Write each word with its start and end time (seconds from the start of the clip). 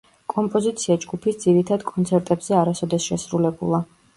კომპოზიცია 0.33 0.95
ჯგუფის 1.03 1.37
ძირითად 1.45 1.85
კონცერტებზე 1.91 2.59
არასოდეს 2.63 3.07
შესრულებულა. 3.13 3.87